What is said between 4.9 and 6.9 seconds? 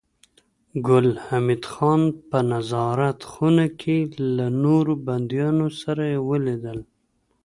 بنديانو سره ولیدل